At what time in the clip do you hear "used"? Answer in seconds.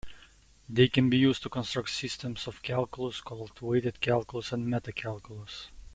1.17-1.43